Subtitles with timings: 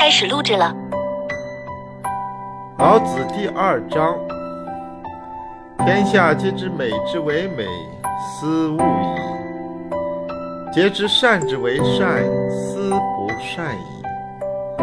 [0.00, 0.72] 开始录制了。
[2.78, 4.16] 老子第二章：
[5.78, 7.66] 天下皆知美之为美，
[8.20, 14.78] 斯恶已；皆知善之为善，斯不善已。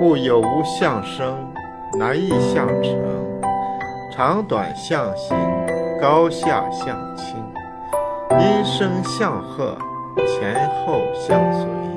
[0.00, 1.38] 故有无相生，
[1.96, 2.92] 难易相成，
[4.12, 5.36] 长短相形，
[6.00, 7.36] 高下相倾，
[8.32, 9.78] 音声相和，
[10.16, 11.89] 前后相随。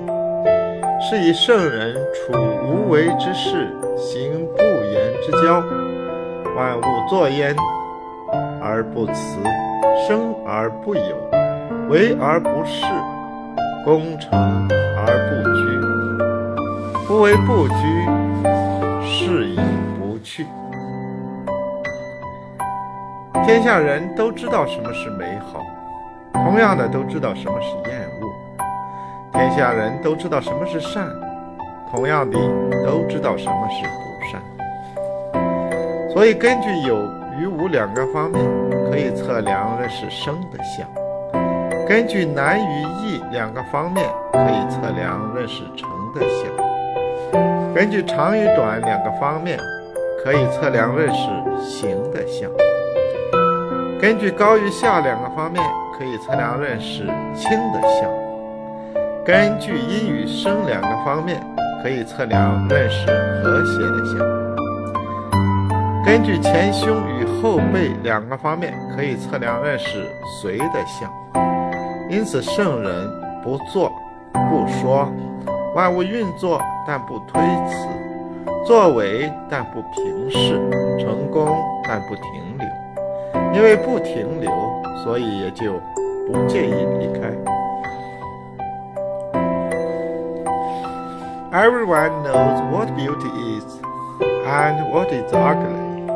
[1.14, 2.34] 是以圣人处
[2.66, 5.64] 无为之事，行不言之交。
[6.56, 7.56] 万物作焉
[8.60, 9.38] 而不辞，
[10.08, 11.30] 生而不有，
[11.88, 12.84] 为而不恃，
[13.86, 14.32] 功成
[14.98, 17.06] 而不居。
[17.08, 19.60] 不为不居，是以
[20.00, 20.48] 不去。
[23.46, 25.62] 天下人都知道什么是美好，
[26.34, 28.23] 同样的都知道什么是厌恶。
[29.34, 31.08] 天下人都知道什么是善，
[31.92, 32.38] 同样的
[32.86, 34.42] 都知道什么是不善。
[36.14, 36.96] 所以，根据有
[37.40, 38.40] 与无两个方面，
[38.92, 40.88] 可以测量认识生的相；
[41.88, 49.58] 根据难与易两个方面，可以测量认识成的相；根据长与短两个方面，
[50.24, 51.28] 可以测量认识
[51.60, 52.50] 行的相；
[54.00, 55.64] 根据高与下两个方面，
[55.98, 57.00] 可以测量认识
[57.36, 58.33] 轻的相。
[59.26, 61.42] 根据阴与生两个方面，
[61.82, 63.08] 可以测量认识
[63.42, 64.20] 和谐的相；
[66.06, 71.10] 根据前胸与后背两个方面，可以测量认识随的相。
[72.10, 73.10] 因此，圣人
[73.42, 73.90] 不做
[74.34, 75.08] 不说，
[75.74, 77.88] 万物运作但不推辞，
[78.68, 80.60] 作为但不平视，
[81.00, 81.48] 成功
[81.88, 82.26] 但不停
[82.60, 82.68] 留。
[83.56, 84.52] 因为不停留，
[85.02, 85.80] 所以也就
[86.28, 87.53] 不介意离开。
[91.54, 93.64] Everyone knows what beauty is
[94.26, 96.10] and what is ugly.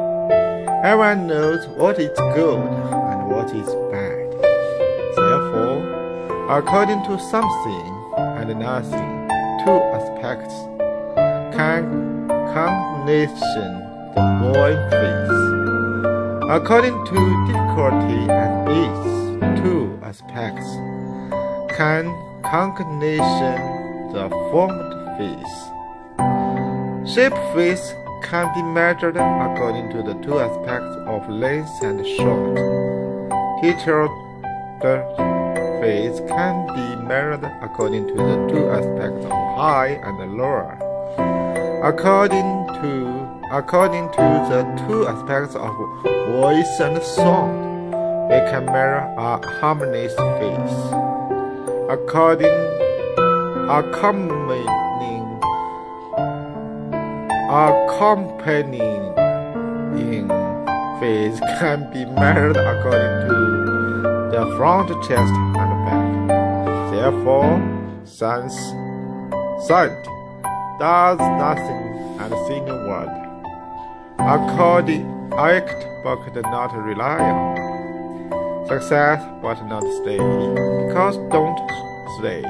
[0.84, 4.32] Everyone knows what is good and what is bad.
[5.16, 7.88] Therefore, according to something
[8.18, 9.30] and nothing,
[9.64, 10.56] two aspects
[11.56, 13.70] can combination
[14.16, 16.50] the boy face.
[16.50, 20.66] According to difficulty and ease, two aspects
[21.78, 22.10] can
[22.42, 23.78] combination
[24.14, 24.87] the formed
[27.08, 32.56] Shape face can be measured according to the two aspects of length and short.
[34.80, 35.02] The
[35.82, 40.78] face can be measured according to the two aspects of high and lower.
[41.84, 45.74] According to according to the two aspects of
[46.30, 47.90] voice and sound,
[48.30, 50.78] we can measure a harmonious face.
[51.90, 52.77] According
[53.70, 55.40] accompanying
[57.50, 59.14] accompanying
[61.00, 63.36] phase can be measured according to
[64.32, 66.92] the front chest and back.
[66.92, 67.60] Therefore,
[68.04, 68.56] sense
[69.68, 70.04] sight
[70.80, 71.84] does nothing
[72.20, 73.12] and sing a word.
[74.20, 76.20] According act but
[76.52, 78.68] not rely on.
[78.68, 80.18] Success but not stay.
[80.18, 81.60] Because don't
[82.20, 82.44] stay,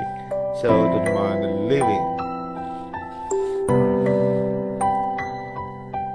[0.62, 2.06] so don't mind living.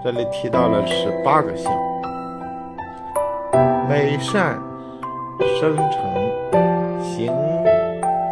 [0.03, 1.73] 这里提到了十八个相：
[3.89, 4.59] 美善、
[5.61, 5.93] 生成、
[7.01, 7.33] 行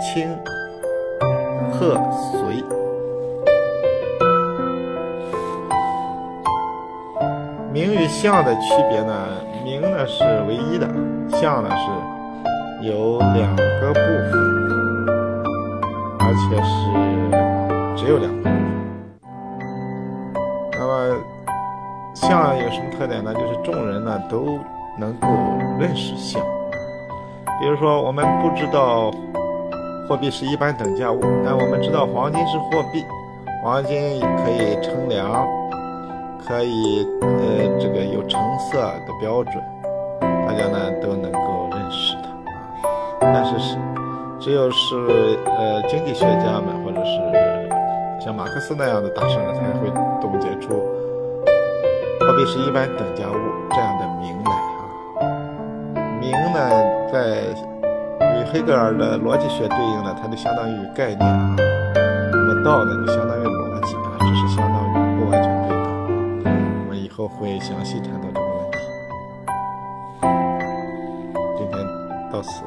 [0.01, 0.37] 清、
[1.73, 1.97] 贺
[2.33, 2.65] 随。
[7.73, 9.29] 名与相的区别呢？
[9.63, 10.89] 名呢是唯一的，
[11.29, 14.33] 相呢是有两个部分，
[16.31, 16.71] 而且是
[17.97, 18.49] 只有两个。
[20.79, 21.19] 那么。
[22.15, 23.33] 象有什么特点呢？
[23.35, 24.59] 就是众人呢都
[24.99, 25.27] 能够
[25.79, 26.41] 认识象。
[27.61, 29.11] 比如说，我们不知道
[30.09, 33.05] 货币是一般等价物，但我们知道黄金是货币，
[33.63, 35.47] 黄金可以称量，
[36.47, 39.55] 可以呃这个有成色的标准，
[40.21, 43.19] 大家呢都能够认识它啊。
[43.21, 43.77] 但是是
[44.41, 44.97] 只有是
[45.45, 49.91] 呃经济学家们或者是像马克思那样的大圣人才会
[50.21, 50.71] 总结出。
[52.21, 53.35] 货币是一般等价物
[53.71, 54.53] 这样的名来
[55.21, 56.71] 啊，名呢，
[57.13, 57.43] 在
[58.39, 61.55] 与黑格尔的逻辑学对应呢，它就相当于概念啊。
[62.33, 66.55] 那么道呢，就相当于逻辑啊，只是相当于不完全对等。
[66.87, 68.79] 我们以后会详细谈到这个问题。
[71.59, 71.87] 今天
[72.33, 72.65] 到此。